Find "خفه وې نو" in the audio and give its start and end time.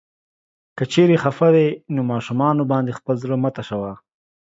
1.23-2.01